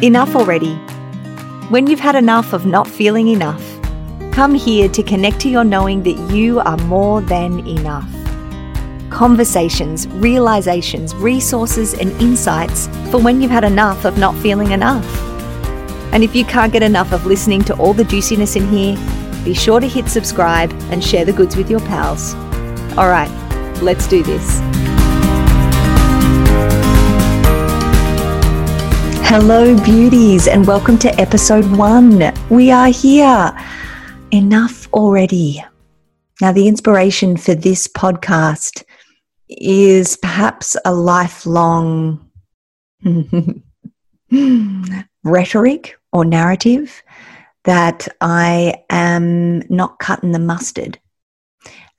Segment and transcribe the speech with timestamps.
[0.00, 0.74] Enough already.
[1.70, 3.60] When you've had enough of not feeling enough,
[4.30, 8.08] come here to connect to your knowing that you are more than enough.
[9.10, 15.04] Conversations, realizations, resources, and insights for when you've had enough of not feeling enough.
[16.12, 18.96] And if you can't get enough of listening to all the juiciness in here,
[19.44, 22.34] be sure to hit subscribe and share the goods with your pals.
[22.96, 23.30] All right,
[23.82, 24.77] let's do this.
[29.30, 32.32] Hello, beauties, and welcome to episode one.
[32.48, 33.54] We are here.
[34.30, 35.62] Enough already.
[36.40, 38.84] Now, the inspiration for this podcast
[39.46, 42.26] is perhaps a lifelong
[45.22, 47.02] rhetoric or narrative
[47.64, 50.98] that I am not cutting the mustard.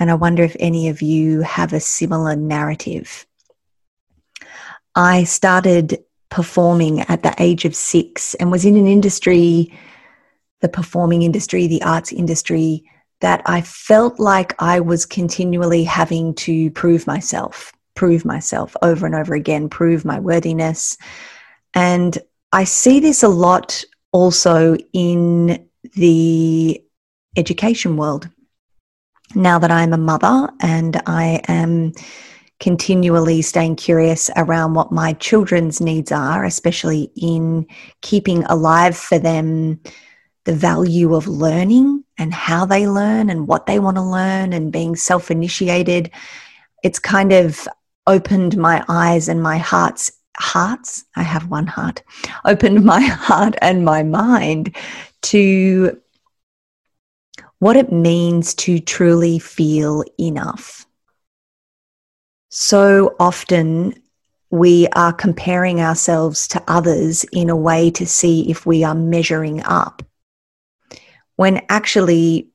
[0.00, 3.26] And I wonder if any of you have a similar narrative.
[4.94, 9.72] I started performing at the age of six and was in an industry,
[10.60, 12.84] the performing industry, the arts industry,
[13.20, 19.14] that I felt like I was continually having to prove myself, prove myself over and
[19.14, 20.96] over again, prove my worthiness.
[21.74, 22.16] And
[22.52, 26.82] I see this a lot also in the
[27.36, 28.28] education world.
[29.34, 31.92] Now that I'm a mother and I am
[32.60, 37.66] continually staying curious around what my children's needs are, especially in
[38.02, 39.80] keeping alive for them
[40.44, 44.72] the value of learning and how they learn and what they want to learn and
[44.72, 46.10] being self initiated.
[46.82, 47.68] It's kind of
[48.06, 51.04] opened my eyes and my heart's hearts.
[51.16, 52.02] I have one heart,
[52.44, 54.74] opened my heart and my mind
[55.22, 56.00] to
[57.58, 60.87] what it means to truly feel enough
[62.48, 63.94] so often
[64.50, 69.62] we are comparing ourselves to others in a way to see if we are measuring
[69.64, 70.02] up.
[71.36, 72.48] When actually,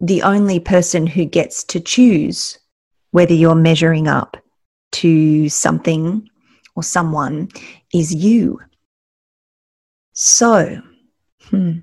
[0.00, 2.58] the only person who gets to choose
[3.10, 4.38] whether you're measuring up
[4.92, 6.28] to something
[6.74, 7.48] or someone
[7.92, 8.60] is you.
[10.14, 10.80] So,
[11.44, 11.80] hmm,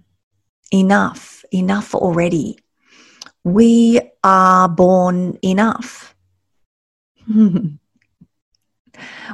[0.74, 2.58] enough, enough already.
[3.44, 6.16] We are born enough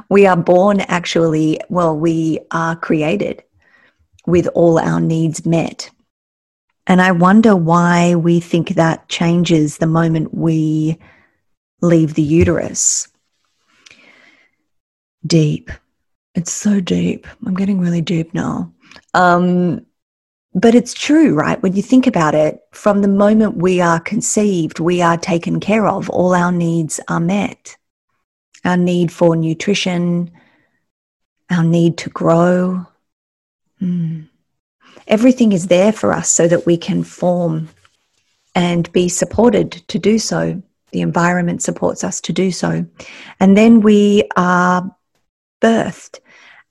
[0.08, 3.42] we are born actually, well, we are created
[4.26, 5.90] with all our needs met.
[6.86, 10.98] And I wonder why we think that changes the moment we
[11.80, 13.08] leave the uterus.
[15.26, 15.70] Deep.
[16.34, 17.26] It's so deep.
[17.46, 18.72] I'm getting really deep now.
[19.14, 19.86] Um,
[20.52, 21.62] but it's true, right?
[21.62, 25.86] When you think about it, from the moment we are conceived, we are taken care
[25.86, 27.76] of, all our needs are met
[28.64, 30.30] our need for nutrition,
[31.50, 32.86] our need to grow.
[33.80, 34.28] Mm.
[35.06, 37.68] Everything is there for us so that we can form
[38.54, 40.62] and be supported to do so.
[40.92, 42.86] The environment supports us to do so.
[43.40, 44.94] And then we are
[45.60, 46.20] birthed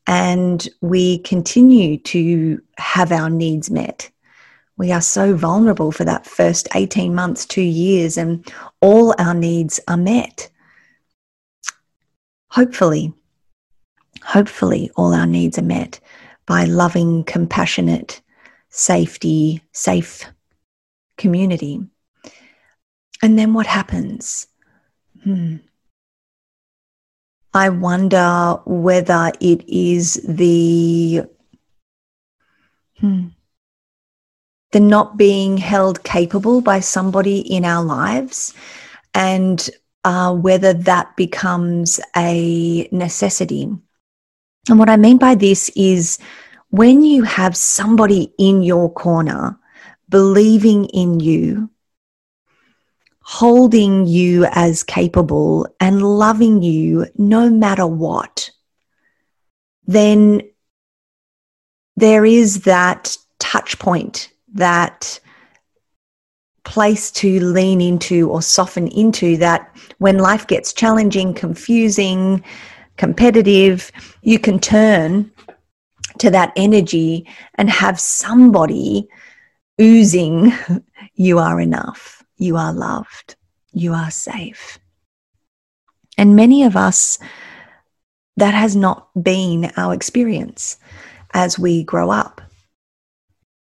[0.07, 4.09] and we continue to have our needs met.
[4.77, 9.79] We are so vulnerable for that first 18 months, two years, and all our needs
[9.87, 10.49] are met
[12.53, 13.11] hopefully,
[14.23, 15.99] hopefully, all our needs are met
[16.45, 18.21] by loving, compassionate,
[18.69, 20.25] safety, safe
[21.17, 21.81] community.
[23.23, 24.45] And then what happens?
[25.23, 25.57] Hmm.
[27.55, 31.23] I wonder whether it is the
[32.99, 33.27] hmm,
[34.71, 38.53] the not being held capable by somebody in our lives
[39.13, 39.69] and
[40.03, 43.71] uh, whether that becomes a necessity.
[44.69, 46.19] And what I mean by this is
[46.69, 49.57] when you have somebody in your corner
[50.09, 51.69] believing in you,
[53.21, 58.49] holding you as capable, and loving you no matter what,
[59.85, 60.41] then
[61.95, 65.19] there is that touch point, that
[66.63, 72.43] place to lean into or soften into that when life gets challenging, confusing,
[72.97, 75.29] competitive, you can turn
[76.19, 79.07] to that energy and have somebody
[79.81, 80.53] oozing,
[81.15, 83.35] you are enough, you are loved,
[83.71, 84.79] you are safe.
[86.17, 87.17] And many of us,
[88.37, 90.77] that has not been our experience
[91.33, 92.41] as we grow up.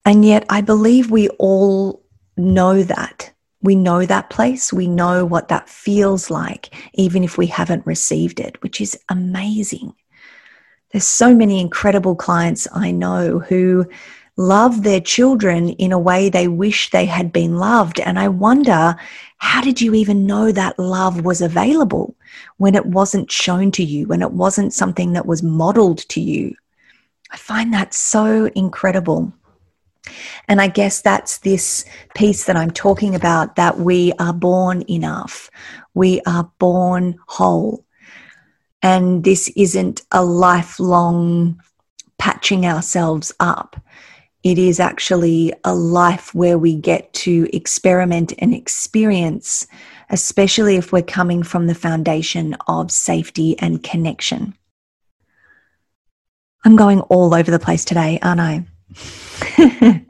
[0.06, 2.03] And yet, I believe we all
[2.39, 3.31] know that.
[3.62, 4.71] We know that place.
[4.71, 9.94] We know what that feels like, even if we haven't received it, which is amazing.
[10.91, 13.86] There's so many incredible clients I know who
[14.38, 18.00] love their children in a way they wish they had been loved.
[18.00, 18.95] And I wonder,
[19.38, 22.15] how did you even know that love was available
[22.56, 26.56] when it wasn't shown to you, when it wasn't something that was modeled to you?
[27.31, 29.33] I find that so incredible.
[30.48, 31.86] And I guess that's this
[32.16, 35.50] piece that I'm talking about that we are born enough,
[35.94, 37.86] we are born whole.
[38.81, 41.62] And this isn't a lifelong
[42.18, 43.75] patching ourselves up.
[44.44, 49.68] It is actually a life where we get to experiment and experience,
[50.10, 54.54] especially if we're coming from the foundation of safety and connection.
[56.63, 58.66] I'm going all over the place today, aren't I?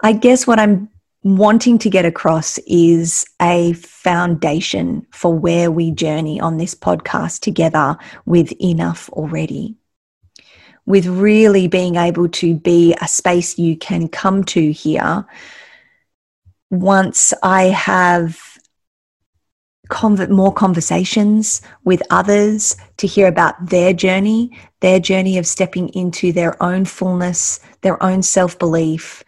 [0.00, 0.88] I guess what I'm
[1.22, 7.96] wanting to get across is a foundation for where we journey on this podcast together
[8.24, 9.76] with enough already.
[10.86, 15.26] With really being able to be a space you can come to here
[16.70, 18.58] once I have
[20.28, 24.50] more conversations with others to hear about their journey,
[24.80, 29.24] their journey of stepping into their own fullness, their own self belief,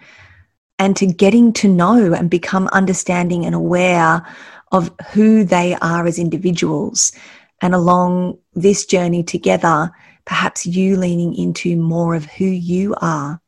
[0.78, 4.26] and to getting to know and become understanding and aware
[4.72, 7.12] of who they are as individuals.
[7.60, 9.90] And along this journey together,
[10.24, 13.40] perhaps you leaning into more of who you are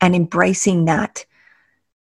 [0.00, 1.24] and embracing that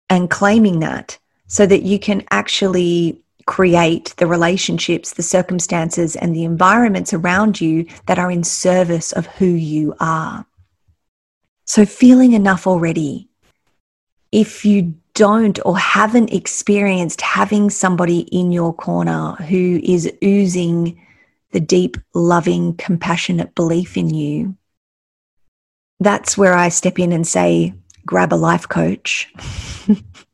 [0.10, 6.44] and claiming that so that you can actually create the relationships, the circumstances, and the
[6.44, 10.46] environments around you that are in service of who you are.
[11.66, 13.30] So, feeling enough already.
[14.32, 21.00] If you don't or haven't experienced having somebody in your corner who is oozing
[21.52, 24.58] the deep, loving, compassionate belief in you,
[26.00, 27.74] that's where I step in and say,
[28.06, 29.32] grab a life coach.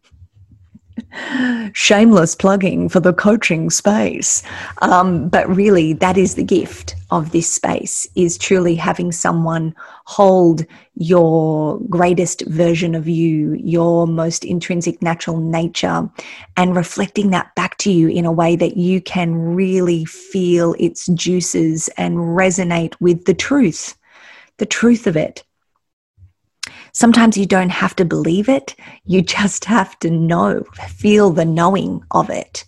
[1.74, 4.44] Shameless plugging for the coaching space.
[4.82, 9.74] Um, but really, that is the gift of this space is truly having someone
[10.06, 10.66] hold
[10.96, 16.08] your greatest version of you, your most intrinsic natural nature,
[16.58, 21.08] and reflecting that back to you in a way that you can really feel its
[21.08, 23.98] juices and resonate with the truth,
[24.58, 25.44] the truth of it
[27.00, 28.76] Sometimes you don't have to believe it,
[29.06, 32.66] you just have to know, feel the knowing of it.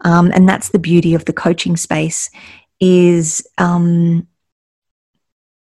[0.00, 2.28] Um, and that's the beauty of the coaching space
[2.80, 4.26] is um,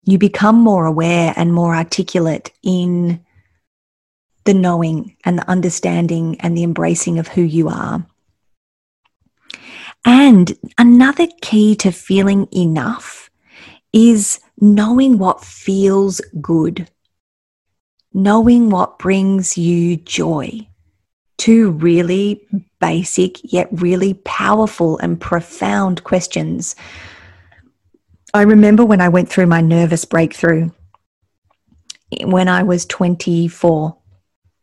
[0.04, 3.24] you become more aware and more articulate in
[4.46, 8.04] the knowing and the understanding and the embracing of who you are.
[10.06, 13.30] And another key to feeling enough
[13.94, 16.90] is knowing what feels good
[18.14, 20.68] knowing what brings you joy.
[21.38, 22.48] Two really
[22.80, 26.76] basic yet really powerful and profound questions.
[28.34, 30.70] I remember when I went through my nervous breakthrough
[32.24, 33.98] when I was 24.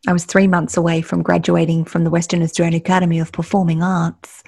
[0.06, 4.42] I was three months away from graduating from the Western Australian Academy of Performing Arts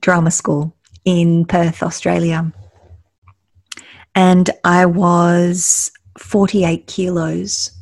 [0.00, 2.52] Drama School in Perth, Australia.
[4.14, 7.72] And I was 48 kilos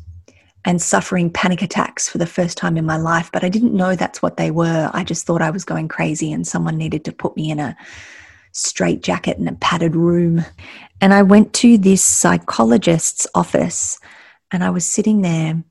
[0.64, 3.94] and suffering panic attacks for the first time in my life, but I didn't know
[3.94, 4.90] that's what they were.
[4.92, 7.76] I just thought I was going crazy and someone needed to put me in a
[8.52, 10.44] straight jacket in a padded room.
[11.00, 14.00] And I went to this psychologist's office
[14.50, 15.62] and I was sitting there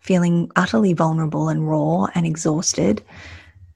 [0.00, 3.04] feeling utterly vulnerable and raw and exhausted.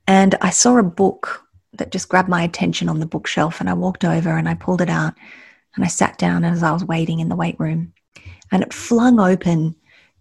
[0.09, 1.45] And I saw a book
[1.75, 4.81] that just grabbed my attention on the bookshelf and I walked over and I pulled
[4.81, 5.15] it out
[5.75, 7.93] and I sat down as I was waiting in the wait room
[8.51, 9.75] and it flung open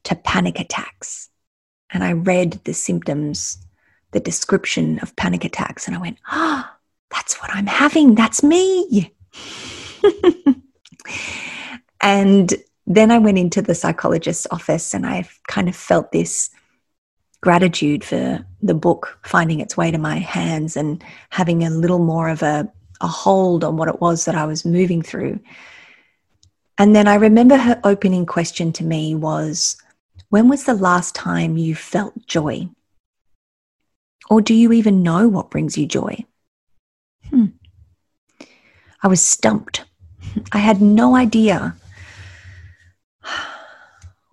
[0.03, 1.29] to panic attacks.
[1.91, 3.57] And I read the symptoms,
[4.11, 6.77] the description of panic attacks, and I went, ah, oh,
[7.11, 8.15] that's what I'm having.
[8.15, 9.13] That's me.
[12.01, 12.53] and
[12.87, 16.49] then I went into the psychologist's office and I kind of felt this
[17.41, 22.29] gratitude for the book finding its way to my hands and having a little more
[22.29, 22.71] of a,
[23.03, 25.39] a hold on what it was that I was moving through.
[26.77, 29.77] And then I remember her opening question to me was,
[30.29, 32.69] When was the last time you felt joy?
[34.29, 36.25] Or do you even know what brings you joy?
[37.29, 37.47] Hmm.
[39.03, 39.83] I was stumped.
[40.51, 41.75] I had no idea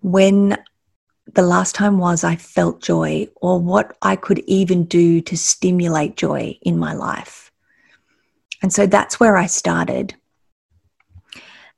[0.01, 0.57] when
[1.33, 6.17] the last time was I felt joy or what I could even do to stimulate
[6.17, 7.50] joy in my life.
[8.61, 10.15] And so that's where I started.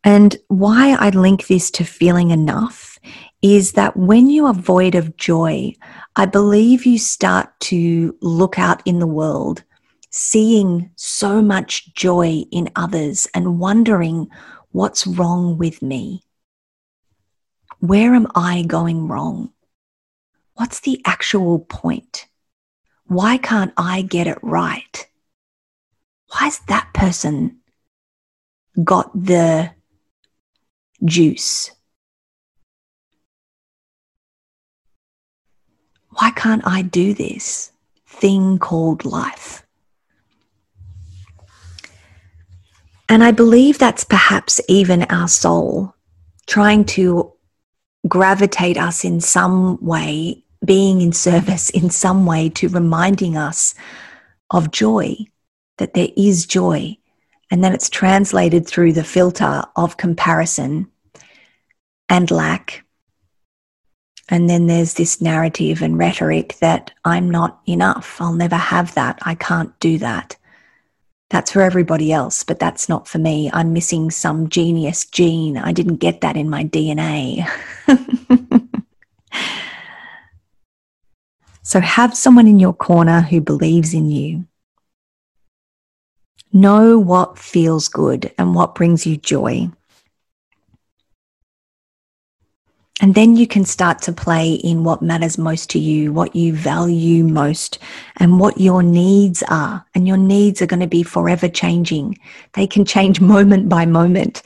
[0.04, 3.00] And why I link this to feeling enough
[3.42, 5.74] is that when you are void of joy,
[6.16, 9.64] I believe you start to look out in the world,
[10.10, 14.28] seeing so much joy in others and wondering
[14.72, 16.24] what's wrong with me.
[17.80, 19.52] Where am I going wrong?
[20.56, 22.28] What's the actual point?
[23.06, 25.08] Why can't I get it right?
[26.34, 27.60] Why's that person
[28.84, 29.72] got the
[31.06, 31.72] juice?
[36.10, 37.72] Why can't I do this
[38.08, 39.64] thing called life?
[43.10, 45.94] And I believe that's perhaps even our soul
[46.48, 47.32] trying to
[48.08, 53.76] gravitate us in some way, being in service in some way to reminding us
[54.50, 55.16] of joy,
[55.78, 56.98] that there is joy.
[57.52, 60.90] And then it's translated through the filter of comparison
[62.10, 62.84] and lack.
[64.30, 68.20] And then there's this narrative and rhetoric that I'm not enough.
[68.22, 69.20] I'll never have that.
[69.24, 70.38] I can't do that.
[71.30, 73.50] That's for everybody else, but that's not for me.
[73.52, 75.58] I'm missing some genius gene.
[75.58, 77.48] I didn't get that in my DNA.
[81.64, 84.46] so have someone in your corner who believes in you.
[86.56, 89.72] Know what feels good and what brings you joy.
[93.02, 96.54] And then you can start to play in what matters most to you, what you
[96.54, 97.80] value most,
[98.18, 99.84] and what your needs are.
[99.96, 102.20] And your needs are going to be forever changing.
[102.54, 104.44] They can change moment by moment,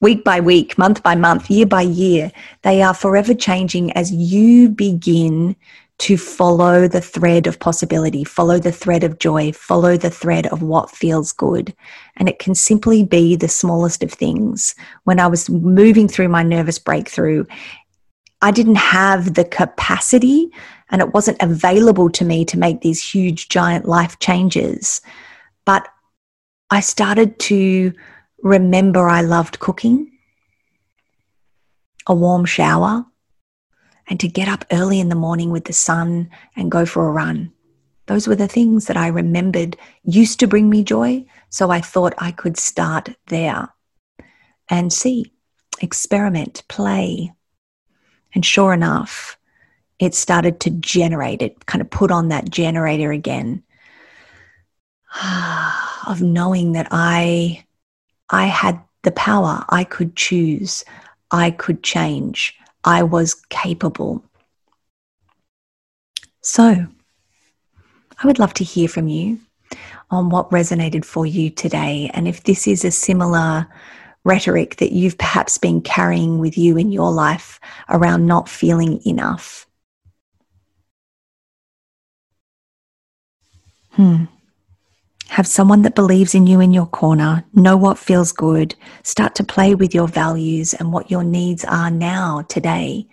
[0.00, 2.32] week by week, month by month, year by year.
[2.62, 5.54] They are forever changing as you begin
[5.98, 10.62] to follow the thread of possibility, follow the thread of joy, follow the thread of
[10.62, 11.74] what feels good.
[12.16, 14.74] And it can simply be the smallest of things.
[15.04, 17.44] When I was moving through my nervous breakthrough,
[18.42, 20.50] I didn't have the capacity
[20.90, 25.00] and it wasn't available to me to make these huge, giant life changes.
[25.64, 25.88] But
[26.70, 27.92] I started to
[28.42, 30.10] remember I loved cooking,
[32.06, 33.06] a warm shower,
[34.08, 37.12] and to get up early in the morning with the sun and go for a
[37.12, 37.52] run.
[38.06, 41.24] Those were the things that I remembered used to bring me joy.
[41.48, 43.72] So I thought I could start there
[44.68, 45.32] and see,
[45.80, 47.32] experiment, play,
[48.34, 49.38] and sure enough,
[49.98, 53.62] it started to generate, it kind of put on that generator again
[56.06, 57.64] of knowing that I,
[58.30, 60.84] I had the power, I could choose,
[61.30, 64.22] I could change, I was capable.
[66.42, 66.86] So,
[68.22, 69.40] I would love to hear from you
[70.10, 72.10] on what resonated for you today.
[72.14, 73.66] And if this is a similar
[74.24, 79.66] rhetoric that you've perhaps been carrying with you in your life around not feeling enough.
[83.90, 84.24] Hmm.
[85.28, 89.44] Have someone that believes in you in your corner, know what feels good, start to
[89.44, 93.06] play with your values and what your needs are now, today,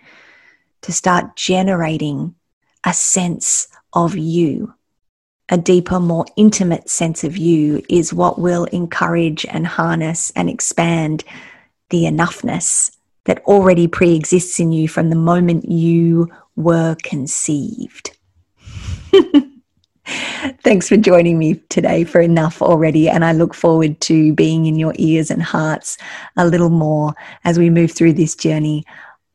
[0.82, 2.36] to start generating
[2.84, 4.74] a sense of you
[5.51, 11.25] a deeper, more intimate sense of you is what will encourage and harness and expand
[11.89, 18.18] the enoughness that already pre exists in you from the moment you were conceived.
[20.63, 23.10] Thanks for joining me today for Enough Already.
[23.10, 25.98] And I look forward to being in your ears and hearts
[26.38, 27.13] a little more
[27.44, 28.86] as we move through this journey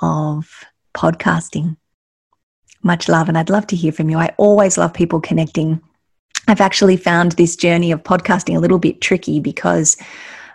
[0.00, 0.64] of
[0.94, 1.76] podcasting.
[2.82, 3.28] Much love.
[3.28, 4.18] And I'd love to hear from you.
[4.18, 5.80] I always love people connecting
[6.48, 9.96] I've actually found this journey of podcasting a little bit tricky because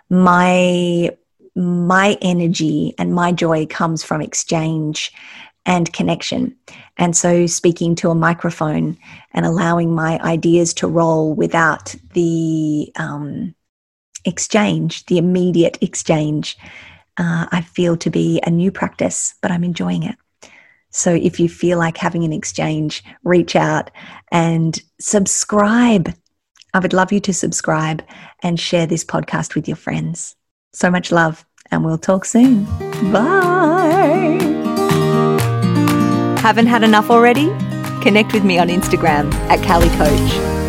[0.08, 1.10] my
[1.54, 5.12] my energy and my joy comes from exchange
[5.64, 6.56] and connection.
[6.96, 8.98] And so speaking to a microphone
[9.32, 13.54] and allowing my ideas to roll without the um,
[14.24, 16.58] exchange, the immediate exchange,
[17.18, 20.16] uh, I feel to be a new practice, but I'm enjoying it.
[20.90, 23.90] So if you feel like having an exchange, reach out
[24.30, 26.14] and subscribe.
[26.74, 28.02] I would love you to subscribe
[28.42, 30.36] and share this podcast with your friends.
[30.74, 32.64] So much love, and we'll talk soon.
[33.12, 34.61] Bye.
[36.42, 37.50] Haven't had enough already?
[38.02, 40.61] Connect with me on Instagram at Cali Coach.